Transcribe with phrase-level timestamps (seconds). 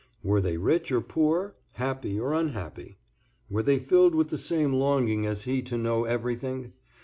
[0.23, 2.97] Were they rich or poor, happy or unhappy?
[3.51, 6.73] Were they filled with the same longing as he to know everything?